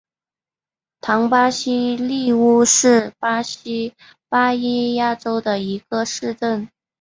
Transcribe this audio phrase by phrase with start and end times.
[0.99, 3.93] 唐巴西利乌是巴西
[4.29, 6.69] 巴伊亚州的一个市镇。